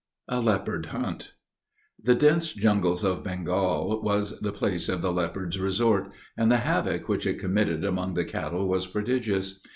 [0.27, 1.33] A LEOPARD HUNT.
[2.01, 7.07] The dense jungles of Bengal was the place of the leopard's resort, and the havoc
[7.07, 9.59] which it committed among the cattle was prodigious.